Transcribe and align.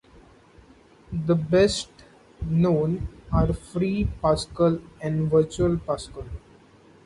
The 1.13 1.35
best-known 1.35 3.07
are 3.31 3.53
Free 3.53 4.05
Pascal 4.19 4.81
and 4.99 5.29
Virtual 5.29 5.77
Pascal. 5.77 6.25